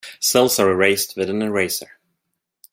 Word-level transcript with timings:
Cells 0.19 0.57
are 0.57 0.71
erased 0.71 1.15
with 1.15 1.29
an 1.29 1.43
eraser. 1.43 1.99